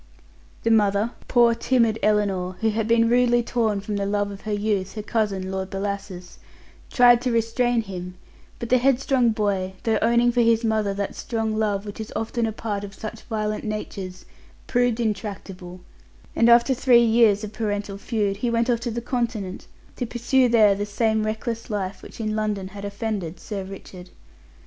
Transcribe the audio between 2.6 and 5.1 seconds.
who had been rudely torn from the love of her youth, her